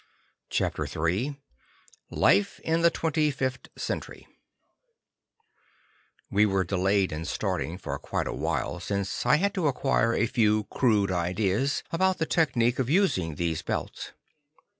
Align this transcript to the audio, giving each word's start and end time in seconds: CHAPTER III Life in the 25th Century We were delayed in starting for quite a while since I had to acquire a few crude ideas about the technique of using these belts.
CHAPTER 0.49 0.87
III 1.07 1.39
Life 2.09 2.59
in 2.61 2.81
the 2.81 2.89
25th 2.89 3.67
Century 3.77 4.25
We 6.31 6.43
were 6.47 6.63
delayed 6.63 7.11
in 7.11 7.23
starting 7.23 7.77
for 7.77 7.99
quite 7.99 8.25
a 8.27 8.33
while 8.33 8.79
since 8.79 9.27
I 9.27 9.35
had 9.35 9.53
to 9.53 9.67
acquire 9.67 10.15
a 10.15 10.25
few 10.25 10.63
crude 10.71 11.11
ideas 11.11 11.83
about 11.91 12.17
the 12.17 12.25
technique 12.25 12.79
of 12.79 12.89
using 12.89 13.35
these 13.35 13.61
belts. 13.61 14.13